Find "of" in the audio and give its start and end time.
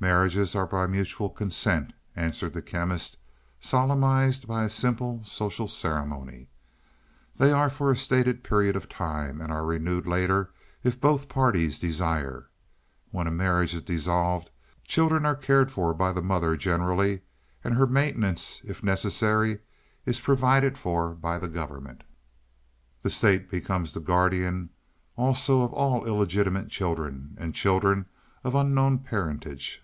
8.76-8.88, 25.62-25.72, 28.44-28.54